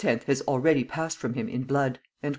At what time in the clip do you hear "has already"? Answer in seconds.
0.25-0.83